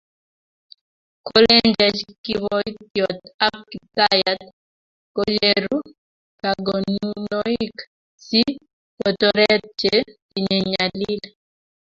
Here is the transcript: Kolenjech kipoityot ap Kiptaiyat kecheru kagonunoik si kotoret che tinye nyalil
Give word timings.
Kolenjech 1.27 1.99
kipoityot 2.23 3.17
ap 3.45 3.55
Kiptaiyat 3.71 4.39
kecheru 5.15 5.77
kagonunoik 6.41 7.75
si 8.25 8.41
kotoret 8.99 9.63
che 9.79 9.93
tinye 10.29 10.57
nyalil 10.69 11.21